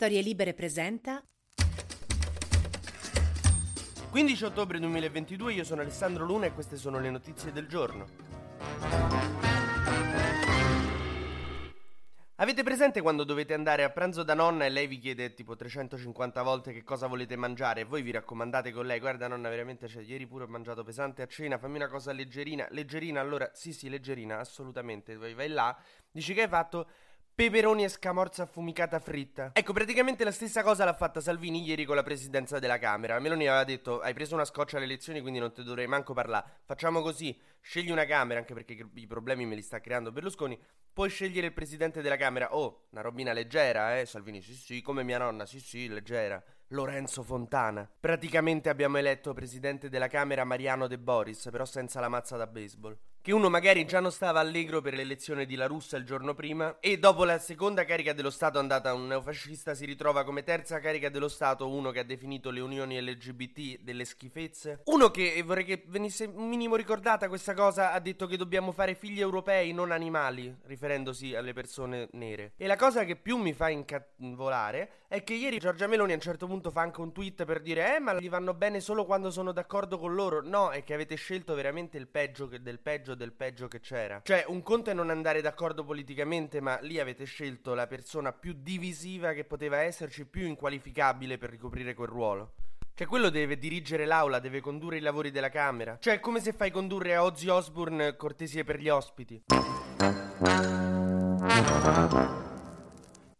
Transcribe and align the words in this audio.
Storie 0.00 0.22
Libere 0.22 0.54
presenta 0.54 1.20
15 4.10 4.44
ottobre 4.44 4.78
2022, 4.78 5.54
io 5.54 5.64
sono 5.64 5.80
Alessandro 5.80 6.24
Luna 6.24 6.46
e 6.46 6.52
queste 6.52 6.76
sono 6.76 7.00
le 7.00 7.10
notizie 7.10 7.50
del 7.50 7.66
giorno. 7.66 8.06
Avete 12.36 12.62
presente 12.62 13.00
quando 13.00 13.24
dovete 13.24 13.54
andare 13.54 13.82
a 13.82 13.90
pranzo 13.90 14.22
da 14.22 14.34
nonna 14.34 14.66
e 14.66 14.68
lei 14.68 14.86
vi 14.86 14.98
chiede 14.98 15.34
tipo 15.34 15.56
350 15.56 16.42
volte 16.42 16.72
che 16.72 16.84
cosa 16.84 17.08
volete 17.08 17.34
mangiare? 17.34 17.80
E 17.80 17.84
voi 17.84 18.02
vi 18.02 18.12
raccomandate 18.12 18.70
con 18.70 18.86
lei, 18.86 19.00
guarda 19.00 19.26
nonna 19.26 19.48
veramente, 19.48 19.88
cioè, 19.88 20.04
ieri 20.04 20.28
pure 20.28 20.44
ho 20.44 20.46
mangiato 20.46 20.84
pesante 20.84 21.22
a 21.22 21.26
cena, 21.26 21.58
fammi 21.58 21.74
una 21.74 21.88
cosa 21.88 22.12
leggerina, 22.12 22.68
leggerina, 22.70 23.20
allora 23.20 23.50
sì 23.52 23.72
sì 23.72 23.88
leggerina, 23.88 24.38
assolutamente, 24.38 25.16
vai, 25.16 25.34
vai 25.34 25.48
là, 25.48 25.76
dici 26.12 26.34
che 26.34 26.42
hai 26.42 26.48
fatto 26.48 26.88
peperoni 27.38 27.84
e 27.84 27.88
scamorza 27.88 28.42
affumicata 28.42 28.98
fritta. 28.98 29.52
Ecco, 29.52 29.72
praticamente 29.72 30.24
la 30.24 30.32
stessa 30.32 30.64
cosa 30.64 30.84
l'ha 30.84 30.92
fatta 30.92 31.20
Salvini 31.20 31.62
ieri 31.62 31.84
con 31.84 31.94
la 31.94 32.02
presidenza 32.02 32.58
della 32.58 32.78
Camera. 32.78 33.16
Meloni 33.20 33.46
aveva 33.46 33.62
detto: 33.62 34.00
Hai 34.00 34.12
preso 34.12 34.34
una 34.34 34.44
scoccia 34.44 34.74
alle 34.74 34.86
elezioni, 34.86 35.20
quindi 35.20 35.38
non 35.38 35.52
ti 35.52 35.62
dovrei 35.62 35.86
manco 35.86 36.14
parlare. 36.14 36.62
Facciamo 36.64 37.00
così: 37.00 37.40
scegli 37.60 37.92
una 37.92 38.06
Camera, 38.06 38.40
anche 38.40 38.54
perché 38.54 38.84
i 38.92 39.06
problemi 39.06 39.46
me 39.46 39.54
li 39.54 39.62
sta 39.62 39.78
creando 39.78 40.10
Berlusconi. 40.10 40.60
Puoi 40.92 41.10
scegliere 41.10 41.46
il 41.46 41.52
presidente 41.52 42.02
della 42.02 42.16
Camera. 42.16 42.56
Oh, 42.56 42.88
una 42.90 43.02
robina 43.02 43.32
leggera, 43.32 44.00
eh? 44.00 44.04
Salvini, 44.04 44.42
sì, 44.42 44.54
sì, 44.54 44.82
come 44.82 45.04
mia 45.04 45.18
nonna, 45.18 45.46
sì, 45.46 45.60
sì, 45.60 45.86
leggera. 45.86 46.42
Lorenzo 46.70 47.22
Fontana. 47.22 47.88
Praticamente 48.00 48.68
abbiamo 48.68 48.98
eletto 48.98 49.32
presidente 49.32 49.88
della 49.88 50.08
Camera 50.08 50.42
Mariano 50.42 50.88
De 50.88 50.98
Boris, 50.98 51.50
però 51.52 51.64
senza 51.64 52.00
la 52.00 52.08
mazza 52.08 52.36
da 52.36 52.48
baseball 52.48 52.98
che 53.28 53.34
uno 53.34 53.50
magari 53.50 53.84
già 53.84 54.00
non 54.00 54.10
stava 54.10 54.40
allegro 54.40 54.80
per 54.80 54.94
l'elezione 54.94 55.44
di 55.44 55.54
La 55.54 55.66
Russa 55.66 55.98
il 55.98 56.06
giorno 56.06 56.32
prima 56.32 56.78
e 56.80 56.98
dopo 56.98 57.24
la 57.24 57.38
seconda 57.38 57.84
carica 57.84 58.14
dello 58.14 58.30
Stato 58.30 58.58
andata 58.58 58.94
un 58.94 59.06
neofascista 59.06 59.74
si 59.74 59.84
ritrova 59.84 60.24
come 60.24 60.42
terza 60.42 60.80
carica 60.80 61.10
dello 61.10 61.28
Stato 61.28 61.68
uno 61.68 61.90
che 61.90 61.98
ha 61.98 62.04
definito 62.04 62.48
le 62.48 62.60
unioni 62.60 62.98
LGBT 62.98 63.80
delle 63.82 64.06
schifezze. 64.06 64.80
Uno 64.86 65.10
che, 65.10 65.34
e 65.34 65.42
vorrei 65.42 65.66
che 65.66 65.84
venisse 65.88 66.24
un 66.24 66.48
minimo 66.48 66.74
ricordata 66.74 67.28
questa 67.28 67.52
cosa, 67.52 67.92
ha 67.92 68.00
detto 68.00 68.26
che 68.26 68.38
dobbiamo 68.38 68.72
fare 68.72 68.94
figli 68.94 69.20
europei, 69.20 69.74
non 69.74 69.90
animali, 69.90 70.56
riferendosi 70.62 71.34
alle 71.34 71.52
persone 71.52 72.08
nere. 72.12 72.52
E 72.56 72.66
la 72.66 72.76
cosa 72.76 73.04
che 73.04 73.16
più 73.16 73.36
mi 73.36 73.52
fa 73.52 73.68
incavolare 73.68 75.04
è 75.06 75.22
che 75.22 75.34
ieri 75.34 75.58
Giorgia 75.58 75.86
Meloni 75.86 76.12
a 76.12 76.14
un 76.14 76.20
certo 76.22 76.46
punto 76.46 76.70
fa 76.70 76.80
anche 76.80 77.02
un 77.02 77.12
tweet 77.12 77.44
per 77.44 77.60
dire 77.60 77.96
eh 77.96 77.98
ma 77.98 78.18
gli 78.18 78.28
vanno 78.28 78.54
bene 78.54 78.80
solo 78.80 79.04
quando 79.04 79.30
sono 79.30 79.52
d'accordo 79.52 79.98
con 79.98 80.14
loro. 80.14 80.40
No, 80.42 80.70
è 80.70 80.82
che 80.82 80.94
avete 80.94 81.14
scelto 81.16 81.54
veramente 81.54 81.98
il 81.98 82.08
peggio 82.08 82.46
del 82.46 82.78
peggio 82.78 83.16
del 83.18 83.32
peggio 83.32 83.68
che 83.68 83.80
c'era. 83.80 84.22
Cioè, 84.24 84.46
un 84.48 84.62
conto 84.62 84.88
è 84.88 84.94
non 84.94 85.10
andare 85.10 85.42
d'accordo 85.42 85.84
politicamente, 85.84 86.62
ma 86.62 86.78
lì 86.80 86.98
avete 86.98 87.24
scelto 87.24 87.74
la 87.74 87.86
persona 87.86 88.32
più 88.32 88.54
divisiva 88.56 89.34
che 89.34 89.44
poteva 89.44 89.76
esserci, 89.80 90.24
più 90.24 90.46
inqualificabile 90.46 91.36
per 91.36 91.50
ricoprire 91.50 91.92
quel 91.92 92.08
ruolo. 92.08 92.52
Cioè, 92.94 93.06
quello 93.06 93.28
deve 93.28 93.58
dirigere 93.58 94.06
l'aula, 94.06 94.38
deve 94.38 94.60
condurre 94.60 94.96
i 94.96 95.00
lavori 95.00 95.30
della 95.30 95.50
Camera. 95.50 95.98
Cioè, 96.00 96.14
è 96.14 96.20
come 96.20 96.40
se 96.40 96.52
fai 96.52 96.70
condurre 96.70 97.14
a 97.14 97.22
Ozzy 97.22 97.48
Osbourne 97.48 98.16
cortesie 98.16 98.64
per 98.64 98.78
gli 98.78 98.88
ospiti. 98.88 99.42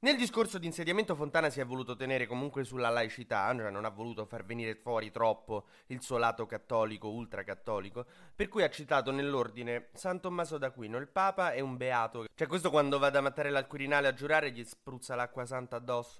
Nel 0.00 0.16
discorso 0.16 0.58
di 0.58 0.66
insediamento 0.66 1.16
Fontana 1.16 1.50
si 1.50 1.58
è 1.58 1.66
voluto 1.66 1.96
tenere 1.96 2.28
comunque 2.28 2.62
sulla 2.62 2.88
laicità, 2.88 3.52
cioè 3.56 3.68
non 3.68 3.84
ha 3.84 3.88
voluto 3.88 4.26
far 4.26 4.44
venire 4.44 4.76
fuori 4.76 5.10
troppo 5.10 5.64
il 5.86 6.00
suo 6.02 6.18
lato 6.18 6.46
cattolico, 6.46 7.08
ultracattolico, 7.08 8.06
per 8.32 8.46
cui 8.46 8.62
ha 8.62 8.70
citato 8.70 9.10
nell'ordine 9.10 9.88
San 9.94 10.20
Tommaso 10.20 10.56
d'Aquino, 10.56 10.98
il 10.98 11.08
Papa 11.08 11.50
e 11.50 11.60
un 11.60 11.76
beato. 11.76 12.26
Cioè 12.32 12.46
questo 12.46 12.70
quando 12.70 13.00
va 13.00 13.10
da 13.10 13.20
Mattarella 13.20 13.58
al 13.58 13.66
Quirinale 13.66 14.06
a 14.06 14.14
giurare 14.14 14.52
gli 14.52 14.62
spruzza 14.62 15.16
l'acqua 15.16 15.44
santa 15.44 15.74
addosso. 15.74 16.18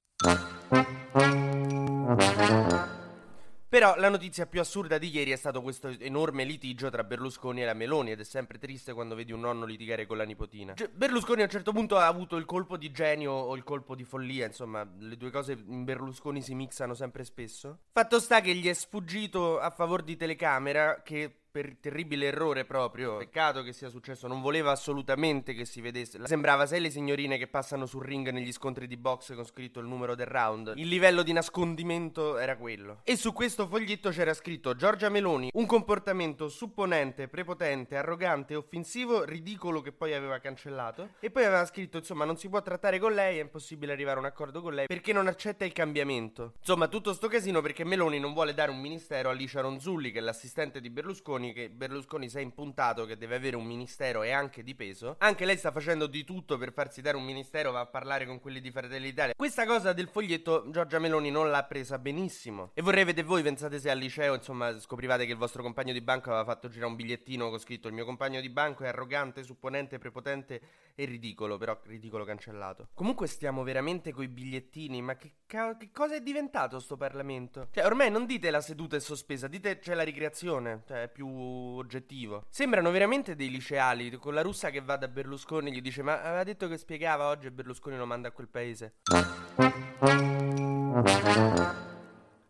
Però 3.69 3.97
la 3.97 4.09
notizia 4.09 4.47
più 4.47 4.61
assurda 4.61 4.97
di 4.97 5.15
ieri 5.15 5.31
è 5.31 5.37
stato 5.37 5.61
questo 5.61 5.89
enorme 5.89 6.45
litigio 6.45 6.89
tra 6.89 7.05
Berlusconi 7.05 7.61
e 7.61 7.67
la 7.67 7.75
Meloni 7.75 8.13
ed 8.13 8.21
è 8.21 8.25
sempre 8.25 8.57
triste 8.57 8.95
quando 8.95 9.15
vedi 9.15 9.33
un 9.33 9.41
nonno 9.41 9.67
litigare 9.67 10.07
con 10.07 10.17
la 10.17 10.25
nipotina. 10.25 10.73
Cioè, 10.73 10.89
Berlusconi 10.89 11.43
a 11.43 11.45
un 11.45 11.51
certo 11.51 11.73
punto 11.73 11.99
ha 11.99 12.07
avuto 12.07 12.37
il 12.37 12.47
colpo 12.47 12.79
di 12.79 12.91
genio 12.91 13.33
o 13.33 13.55
il 13.57 13.65
colpo 13.65 13.95
di 13.95 14.05
follia, 14.05 14.47
insomma, 14.47 14.89
le 15.01 15.19
due 15.19 15.31
cose 15.31 15.53
in 15.53 15.85
Berlusconi 15.85 16.41
si 16.41 16.55
mixano 16.55 16.95
sempre 16.95 17.25
spesso. 17.25 17.81
Fatto 17.93 18.19
sta 18.21 18.41
che 18.41 18.55
gli 18.55 18.69
è 18.69 18.73
sfuggito 18.73 19.59
a 19.59 19.69
favore 19.69 20.03
di 20.03 20.17
telecamera 20.17 21.03
che 21.03 21.48
per 21.51 21.77
terribile 21.81 22.27
errore 22.27 22.65
proprio. 22.65 23.17
Peccato 23.17 23.63
che 23.63 23.73
sia 23.73 23.89
successo, 23.89 24.27
non 24.27 24.41
voleva 24.41 24.71
assolutamente 24.71 25.55
che 25.55 25.65
si 25.65 25.81
vedesse. 25.81 26.25
Sembrava 26.27 26.67
sei 26.67 26.81
le 26.81 26.91
signorine 26.91 27.39
che 27.39 27.47
passano 27.47 27.87
sul 27.87 28.05
ring 28.05 28.29
negli 28.31 28.53
scontri 28.53 28.87
di 28.87 28.97
box 28.97 29.35
con 29.35 29.45
scritto 29.45 29.81
il 29.81 29.87
numero 29.87 30.15
del 30.15 30.27
round. 30.27 30.75
Il 30.77 30.89
livello 30.89 31.23
di 31.23 31.33
nascondimento 31.33 32.39
era 32.39 32.57
quello. 32.57 33.01
E 33.05 33.17
su 33.17 33.33
questo 33.33 33.67
foglietto 33.67 34.11
c'era 34.11 34.35
scritto 34.35 34.75
Giorgia 34.75 35.09
Meloni, 35.09 35.51
un 35.55 35.67
comportamento 35.67 36.49
supponente, 36.49 37.29
prepotente, 37.29 37.97
arrogante, 37.97 38.55
offensivo, 38.55 39.25
ridicolo 39.25 39.81
che 39.81 39.93
poi 39.93 40.15
aveva 40.15 40.39
cancellato. 40.39 41.15
E 41.21 41.31
poi 41.31 41.45
aveva 41.45 41.65
scritto, 41.65 41.97
insomma, 41.97 42.25
non 42.25 42.37
si 42.37 42.49
può 42.49 42.63
trattare 42.63 42.99
con 42.99 43.15
lei, 43.15 43.39
è 43.39 43.43
impossibile 43.43 43.93
arrivare 43.93 44.17
a 44.17 44.21
un 44.21 44.27
accordo 44.27 44.61
con 44.61 44.75
lei 44.75 44.87
perché 44.87 45.13
non 45.13 45.27
accetta 45.27 45.65
il 45.65 45.73
cambiamento. 45.73 46.53
Insomma, 46.59 46.89
tutto 46.89 47.13
sto 47.13 47.29
casino 47.29 47.61
perché 47.61 47.85
Meloni 47.85 48.19
non 48.19 48.33
vuole 48.33 48.55
dare 48.55 48.71
un 48.71 48.81
ministero 48.81 49.31
a 49.31 49.33
Licia 49.33 49.61
Ronzulli, 49.61 50.11
che 50.13 50.19
è 50.19 50.23
l'assistente 50.23 50.81
di 50.81 50.91
Berlusconi 50.91 51.38
Berlusconi 51.39 51.53
che 51.53 51.71
Berlusconi 51.71 52.29
si 52.29 52.39
è 52.39 52.41
impuntato 52.41 53.07
che 53.07 53.17
deve 53.17 53.37
avere 53.37 53.57
un 53.57 53.65
ministero 53.65 54.23
e 54.23 54.33
anche 54.33 54.63
di 54.63 54.75
peso. 54.75 55.17
Anche 55.19 55.45
lei 55.45 55.57
sta 55.57 55.71
facendo 55.71 56.07
di 56.07 56.25
tutto 56.25 56.59
per 56.59 56.73
farsi 56.73 57.01
dare 57.01 57.17
un 57.17 57.25
ministero, 57.25 57.71
va 57.71 57.81
a 57.81 57.87
parlare 57.87 58.27
con 58.27 58.41
quelli 58.41 58.61
di 58.61 58.71
Fratelli 58.71 59.11
d'Italia. 59.11 59.35
Questa 59.37 59.65
cosa 59.65 59.93
del 59.93 60.09
foglietto 60.09 60.69
Giorgia 60.71 60.99
Meloni 60.99 61.31
non 61.31 61.51
l'ha 61.51 61.65
presa 61.65 61.99
benissimo. 61.99 62.71
E 62.75 62.83
vorrei 62.83 63.05
vedere 63.05 63.27
voi, 63.27 63.43
pensate 63.43 63.79
se 63.79 63.91
al 63.91 63.99
liceo, 63.99 64.35
insomma, 64.35 64.79
scoprivate 64.79 65.25
che 65.25 65.33
il 65.33 65.39
vostro 65.39 65.63
compagno 65.63 65.93
di 65.93 66.01
banco 66.01 66.31
aveva 66.31 66.45
fatto 66.45 66.69
girare 66.69 66.91
un 66.91 66.97
bigliettino 66.97 67.49
con 67.49 67.59
scritto 67.59 67.89
il 67.89 67.95
mio 67.95 68.05
compagno 68.05 68.41
di 68.41 68.49
banco 68.49 68.85
è 68.85 68.89
arrogante, 68.89 69.43
supponente, 69.43 69.99
prepotente 69.99 70.61
e 70.95 71.05
ridicolo, 71.05 71.57
però 71.59 71.79
ridicolo 71.85 72.25
cancellato. 72.25 72.89
Comunque 72.95 73.29
stiamo 73.29 73.63
veramente 73.63 74.13
coi 74.13 74.29
bigliettini, 74.29 75.01
ma 75.01 75.17
che, 75.17 75.33
ca- 75.47 75.77
che 75.77 75.91
cosa 75.93 76.17
è 76.17 76.21
diventato 76.21 76.81
sto 76.81 76.97
Parlamento? 76.97 77.69
Cioè, 77.71 77.85
ormai 77.85 78.11
non 78.11 78.27
dite 78.27 78.51
la 78.51 78.61
seduta 78.61 78.97
è 78.97 79.01
sospesa, 79.01 79.47
dite 79.47 79.79
c'è 79.79 79.95
la 79.95 80.03
ricreazione, 80.03 80.83
cioè 80.87 81.03
è 81.03 81.09
più 81.09 81.28
oggettivo. 81.37 82.45
Sembrano 82.49 82.91
veramente 82.91 83.35
dei 83.35 83.51
liceali, 83.51 84.11
con 84.17 84.35
la 84.35 84.43
russa 84.43 84.71
che 84.71 84.81
va 84.81 84.97
da 84.97 85.09
Berlusconi 85.09 85.73
gli 85.73 85.81
dice 85.81 86.03
ma 86.03 86.23
aveva 86.23 86.45
detto 86.45 86.69
che 86.69 86.77
spiegava 86.77 87.29
oggi 87.29 87.47
e 87.47 87.51
Berlusconi 87.51 87.97
lo 87.97 88.07
manda 88.07 88.29
a 88.29 88.33
quel 88.33 88.49
paese. 88.49 88.95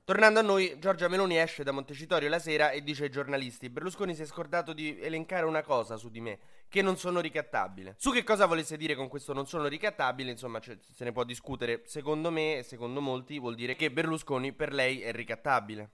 Tornando 0.09 0.39
a 0.39 0.43
noi, 0.43 0.78
Giorgia 0.78 1.06
Meloni 1.06 1.39
esce 1.39 1.62
da 1.62 1.71
Montecitorio 1.71 2.31
la 2.31 2.39
sera 2.39 2.71
e 2.71 2.83
dice 2.83 3.05
ai 3.05 3.11
giornalisti: 3.11 3.69
Berlusconi 3.69 4.15
si 4.15 4.22
è 4.22 4.25
scordato 4.25 4.72
di 4.72 4.99
elencare 4.99 5.45
una 5.45 5.62
cosa 5.62 5.99
su 5.99 6.09
di 6.09 6.22
me, 6.22 6.39
che 6.66 6.81
non 6.81 6.97
sono 6.97 7.21
ricattabile. 7.21 7.95
Su 7.99 8.10
che 8.10 8.25
cosa 8.25 8.47
volesse 8.47 8.78
dire 8.78 8.95
con 8.95 9.09
questo 9.09 9.34
non 9.34 9.47
sono 9.47 9.66
ricattabile, 9.66 10.31
insomma, 10.31 10.60
cioè, 10.60 10.78
se 10.81 11.05
ne 11.05 11.12
può 11.12 11.25
discutere. 11.25 11.83
Secondo 11.84 12.31
me 12.31 12.56
e 12.56 12.62
secondo 12.62 13.03
molti 13.03 13.39
vuol 13.39 13.55
dire 13.55 13.77
che 13.77 13.91
Berlusconi 13.91 14.55
per 14.55 14.72
lei 14.72 15.03
è 15.03 15.12
ricattabile. 15.12 15.91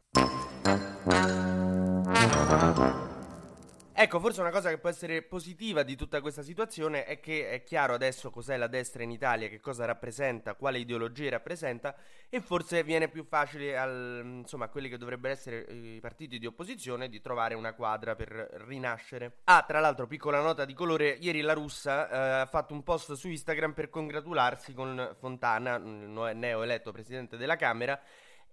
Ecco, 3.96 4.18
forse 4.18 4.40
una 4.40 4.50
cosa 4.50 4.70
che 4.70 4.78
può 4.78 4.88
essere 4.88 5.22
positiva 5.22 5.84
di 5.84 5.94
tutta 5.94 6.20
questa 6.20 6.42
situazione 6.42 7.04
è 7.04 7.20
che 7.20 7.50
è 7.50 7.62
chiaro 7.62 7.94
adesso 7.94 8.30
cos'è 8.30 8.56
la 8.56 8.66
destra 8.66 9.04
in 9.04 9.12
Italia, 9.12 9.48
che 9.48 9.60
cosa 9.60 9.84
rappresenta, 9.84 10.54
quale 10.54 10.78
ideologia 10.78 11.30
rappresenta 11.30 11.94
e 12.28 12.40
forse 12.40 12.82
viene 12.82 13.06
più 13.08 13.24
facile 13.24 13.78
al, 13.78 14.20
insomma, 14.24 14.64
a 14.64 14.68
quelli 14.68 14.88
che 14.88 14.98
dovrebbero 14.98 15.32
essere 15.32 15.60
i 15.70 16.00
partiti 16.00 16.40
di 16.40 16.46
opposizione 16.46 17.08
di 17.08 17.20
trovare 17.20 17.54
una 17.54 17.72
quadra 17.72 18.16
per 18.16 18.32
rinascere. 18.66 19.36
Ah, 19.44 19.64
tra 19.66 19.78
l'altro, 19.78 20.08
piccola 20.08 20.40
nota 20.40 20.64
di 20.64 20.74
colore, 20.74 21.10
ieri 21.20 21.40
la 21.40 21.52
russa 21.52 22.08
eh, 22.08 22.40
ha 22.40 22.46
fatto 22.46 22.74
un 22.74 22.82
post 22.82 23.12
su 23.12 23.28
Instagram 23.28 23.74
per 23.74 23.90
congratularsi 23.90 24.74
con 24.74 25.14
Fontana, 25.20 25.78
neo 25.78 26.62
eletto 26.64 26.90
presidente 26.90 27.36
della 27.36 27.54
Camera, 27.54 28.00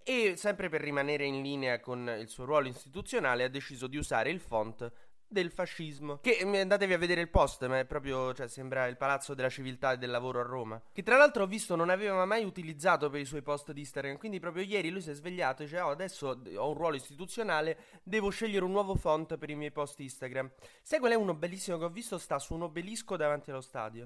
e 0.04 0.34
sempre 0.36 0.68
per 0.68 0.80
rimanere 0.80 1.24
in 1.24 1.42
linea 1.42 1.80
con 1.80 2.14
il 2.18 2.28
suo 2.28 2.44
ruolo 2.44 2.68
istituzionale 2.68 3.44
ha 3.44 3.48
deciso 3.48 3.86
di 3.86 3.96
usare 3.96 4.30
il 4.30 4.40
font 4.40 4.90
del 5.32 5.50
fascismo. 5.50 6.18
Che 6.20 6.40
mm, 6.44 6.54
andatevi 6.54 6.92
a 6.92 6.98
vedere 6.98 7.20
il 7.20 7.28
post, 7.28 7.66
ma 7.66 7.78
è 7.78 7.84
proprio, 7.84 8.32
cioè, 8.34 8.48
sembra 8.48 8.86
il 8.86 8.96
palazzo 8.96 9.34
della 9.34 9.48
civiltà 9.48 9.92
e 9.92 9.98
del 9.98 10.10
lavoro 10.10 10.40
a 10.40 10.44
Roma. 10.44 10.80
Che 10.92 11.02
tra 11.02 11.16
l'altro 11.16 11.44
ho 11.44 11.46
visto 11.46 11.74
non 11.74 11.90
aveva 11.90 12.24
mai 12.24 12.44
utilizzato 12.44 13.10
per 13.10 13.20
i 13.20 13.24
suoi 13.24 13.42
post 13.42 13.72
di 13.72 13.80
Instagram. 13.80 14.18
Quindi 14.18 14.38
proprio 14.38 14.62
ieri 14.64 14.90
lui 14.90 15.00
si 15.00 15.10
è 15.10 15.14
svegliato 15.14 15.62
e 15.62 15.64
dice: 15.64 15.80
Oh, 15.80 15.90
adesso 15.90 16.40
ho 16.56 16.68
un 16.68 16.74
ruolo 16.74 16.96
istituzionale, 16.96 17.76
devo 18.02 18.30
scegliere 18.30 18.64
un 18.64 18.70
nuovo 18.70 18.94
font 18.94 19.36
per 19.36 19.50
i 19.50 19.54
miei 19.54 19.72
post 19.72 19.98
Instagram. 20.00 20.50
Sai 20.82 20.98
qual 20.98 21.12
è 21.12 21.16
uno 21.16 21.34
bellissimo 21.34 21.78
che 21.78 21.84
ho 21.84 21.90
visto? 21.90 22.18
Sta 22.18 22.38
su 22.38 22.54
un 22.54 22.62
obelisco 22.62 23.16
davanti 23.16 23.50
allo 23.50 23.60
stadio. 23.60 24.04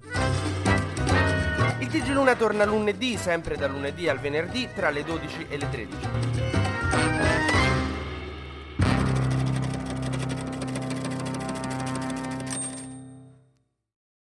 Il 1.79 1.89
TG 1.89 2.09
Luna 2.09 2.37
torna 2.37 2.65
lunedì, 2.65 3.17
sempre 3.17 3.57
da 3.57 3.67
lunedì 3.67 4.09
al 4.09 4.19
venerdì, 4.19 4.69
tra 4.75 4.91
le 4.91 5.05
12 5.05 5.47
e 5.49 5.59
le 5.59 5.69
13. 5.69 6.66